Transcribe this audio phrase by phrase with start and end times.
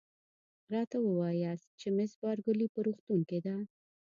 [0.73, 3.55] راته ووایاست چي مس بارکلي په روغتون کې ده؟